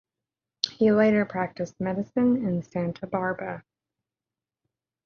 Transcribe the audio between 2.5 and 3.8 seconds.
Santa Barbara.